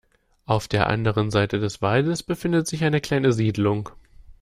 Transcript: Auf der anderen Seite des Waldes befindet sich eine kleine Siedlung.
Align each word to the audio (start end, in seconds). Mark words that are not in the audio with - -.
Auf 0.47 0.67
der 0.67 0.87
anderen 0.87 1.29
Seite 1.29 1.59
des 1.59 1.83
Waldes 1.83 2.23
befindet 2.23 2.65
sich 2.65 2.83
eine 2.83 3.01
kleine 3.01 3.33
Siedlung. 3.33 3.91